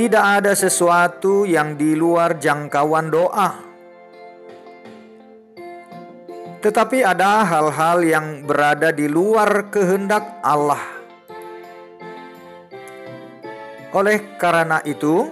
tidak 0.02 0.42
ada 0.42 0.58
sesuatu 0.58 1.46
yang 1.46 1.78
di 1.78 1.94
luar 1.94 2.42
jangkauan 2.42 3.14
doa. 3.14 3.54
Tetapi 6.58 7.06
ada 7.06 7.46
hal-hal 7.46 8.02
yang 8.02 8.28
berada 8.42 8.90
di 8.90 9.06
luar 9.06 9.70
kehendak 9.70 10.42
Allah. 10.42 10.82
Oleh 13.94 14.42
karena 14.42 14.82
itu, 14.90 15.30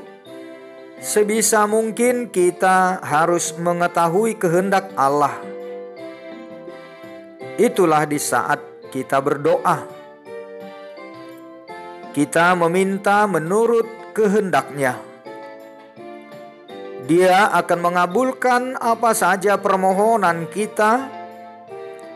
sebisa 1.02 1.66
mungkin 1.66 2.30
kita 2.30 3.02
harus 3.02 3.58
mengetahui 3.58 4.38
kehendak 4.38 4.94
Allah. 4.94 5.34
Itulah 7.58 8.06
di 8.06 8.22
saat 8.22 8.62
kita 8.94 9.18
berdoa. 9.18 9.98
Kita 12.14 12.54
meminta 12.54 13.26
menurut 13.26 13.99
kehendaknya. 14.14 14.98
Dia 17.10 17.50
akan 17.58 17.80
mengabulkan 17.82 18.78
apa 18.78 19.18
saja 19.18 19.58
permohonan 19.58 20.46
kita 20.46 21.10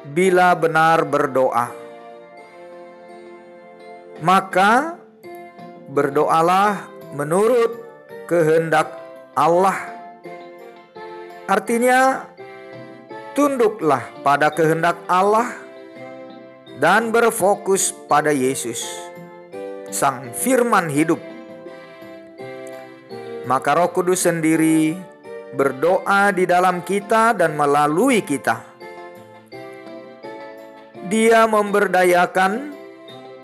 bila 0.06 0.54
benar 0.54 1.02
berdoa. 1.08 1.74
Maka 4.22 5.02
berdoalah 5.90 6.86
menurut 7.18 7.74
kehendak 8.30 8.94
Allah. 9.34 9.78
Artinya, 11.50 12.30
tunduklah 13.34 14.06
pada 14.22 14.54
kehendak 14.54 15.02
Allah 15.10 15.50
dan 16.78 17.10
berfokus 17.10 17.90
pada 18.06 18.30
Yesus, 18.30 18.86
Sang 19.90 20.32
Firman 20.38 20.88
hidup 20.88 21.33
maka 23.44 23.76
Roh 23.76 23.92
Kudus 23.92 24.24
sendiri 24.24 24.96
berdoa 25.54 26.34
di 26.34 26.48
dalam 26.48 26.82
kita 26.82 27.36
dan 27.36 27.54
melalui 27.54 28.24
kita. 28.24 28.64
Dia 31.08 31.46
memberdayakan, 31.46 32.74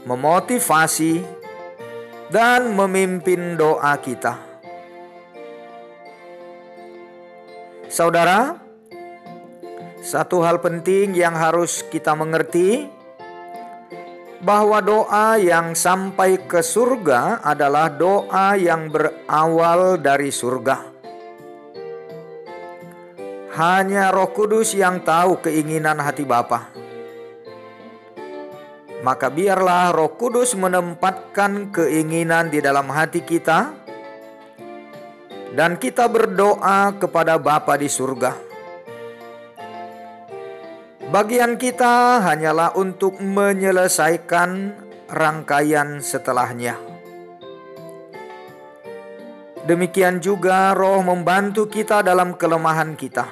memotivasi, 0.08 1.22
dan 2.34 2.74
memimpin 2.74 3.60
doa 3.60 3.94
kita. 4.00 4.40
Saudara, 7.90 8.58
satu 10.00 10.46
hal 10.46 10.62
penting 10.64 11.18
yang 11.18 11.36
harus 11.36 11.84
kita 11.90 12.16
mengerti 12.16 12.99
bahwa 14.40 14.80
doa 14.80 15.36
yang 15.36 15.76
sampai 15.76 16.40
ke 16.48 16.64
surga 16.64 17.44
adalah 17.44 17.92
doa 17.92 18.56
yang 18.56 18.88
berawal 18.88 20.00
dari 20.00 20.32
surga. 20.32 20.88
Hanya 23.60 24.16
Roh 24.16 24.32
Kudus 24.32 24.72
yang 24.72 25.04
tahu 25.04 25.44
keinginan 25.44 26.00
hati 26.00 26.24
Bapa. 26.24 26.72
Maka 29.04 29.28
biarlah 29.28 29.92
Roh 29.92 30.16
Kudus 30.16 30.56
menempatkan 30.56 31.72
keinginan 31.72 32.48
di 32.48 32.64
dalam 32.64 32.88
hati 32.88 33.24
kita 33.24 33.76
dan 35.56 35.76
kita 35.76 36.08
berdoa 36.08 36.96
kepada 36.96 37.36
Bapa 37.36 37.76
di 37.76 37.92
surga 37.92 38.49
Bagian 41.10 41.58
kita 41.58 42.22
hanyalah 42.22 42.78
untuk 42.78 43.18
menyelesaikan 43.18 44.78
rangkaian 45.10 46.06
setelahnya. 46.06 46.78
Demikian 49.66 50.22
juga 50.22 50.78
roh 50.78 51.02
membantu 51.02 51.66
kita 51.66 52.06
dalam 52.06 52.38
kelemahan 52.38 52.94
kita. 52.94 53.26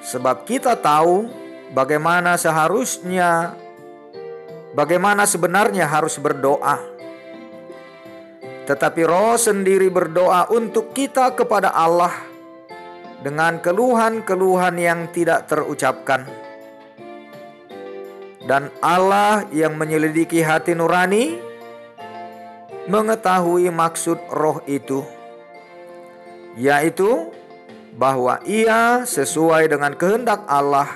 Sebab 0.00 0.48
kita 0.48 0.80
tahu 0.80 1.28
bagaimana 1.76 2.40
seharusnya 2.40 3.52
bagaimana 4.72 5.28
sebenarnya 5.28 5.92
harus 5.92 6.16
berdoa. 6.16 6.80
Tetapi 8.64 9.00
roh 9.04 9.36
sendiri 9.36 9.92
berdoa 9.92 10.48
untuk 10.48 10.96
kita 10.96 11.36
kepada 11.36 11.68
Allah 11.76 12.29
dengan 13.20 13.60
keluhan-keluhan 13.60 14.76
yang 14.80 15.00
tidak 15.12 15.48
terucapkan. 15.48 16.24
Dan 18.40 18.72
Allah 18.80 19.46
yang 19.52 19.76
menyelidiki 19.76 20.42
hati 20.42 20.74
nurani 20.74 21.38
mengetahui 22.90 23.70
maksud 23.70 24.18
roh 24.32 24.58
itu, 24.66 25.04
yaitu 26.58 27.30
bahwa 27.94 28.42
ia 28.48 29.06
sesuai 29.06 29.70
dengan 29.70 29.94
kehendak 29.94 30.42
Allah 30.50 30.88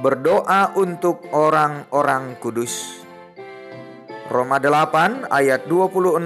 berdoa 0.00 0.72
untuk 0.78 1.26
orang-orang 1.34 2.38
kudus. 2.40 3.02
Roma 4.32 4.56
8 4.56 5.28
ayat 5.28 5.68
26 5.68 6.24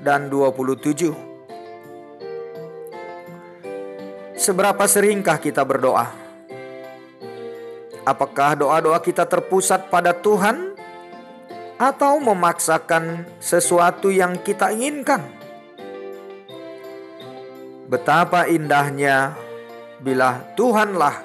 dan 0.00 0.32
27. 0.32 1.23
Seberapa 4.44 4.84
seringkah 4.84 5.40
kita 5.40 5.64
berdoa? 5.64 6.04
Apakah 8.04 8.52
doa-doa 8.52 9.00
kita 9.00 9.24
terpusat 9.24 9.88
pada 9.88 10.12
Tuhan 10.12 10.76
atau 11.80 12.20
memaksakan 12.20 13.24
sesuatu 13.40 14.12
yang 14.12 14.36
kita 14.44 14.68
inginkan? 14.76 15.24
Betapa 17.88 18.44
indahnya 18.44 19.32
bila 20.04 20.44
Tuhanlah 20.52 21.24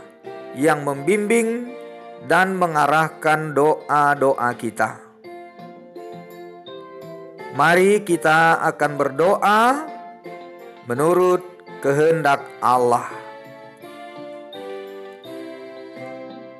yang 0.56 0.88
membimbing 0.88 1.76
dan 2.24 2.56
mengarahkan 2.56 3.52
doa-doa 3.52 4.50
kita. 4.56 4.96
Mari 7.52 8.00
kita 8.08 8.64
akan 8.64 8.92
berdoa 8.96 9.62
menurut 10.88 11.59
kehendak 11.80 12.44
Allah. 12.60 13.08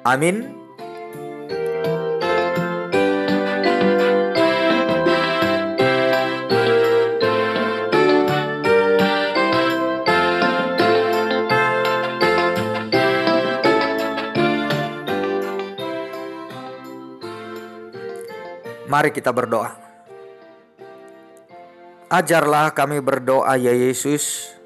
Amin. 0.08 0.56
Mari 18.90 19.14
kita 19.14 19.30
berdoa. 19.30 19.78
Ajarlah 22.10 22.74
kami 22.74 22.98
berdoa 23.06 23.54
ya 23.54 23.70
Yesus 23.70 24.58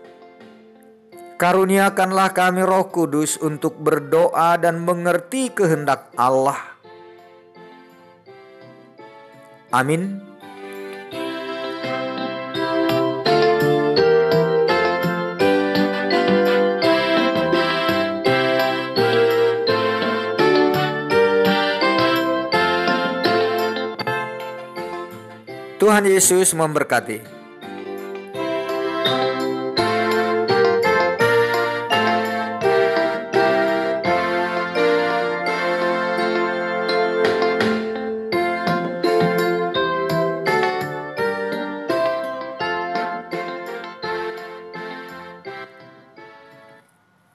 Karuniakanlah 1.33 2.30
kami 2.31 2.62
Roh 2.62 2.94
Kudus 2.94 3.41
untuk 3.41 3.75
berdoa 3.81 4.56
dan 4.62 4.80
mengerti 4.85 5.50
kehendak 5.50 6.13
Allah. 6.13 6.74
Amin. 9.74 10.21
Tuhan 25.83 26.07
Yesus 26.07 26.56
memberkati. 26.56 27.43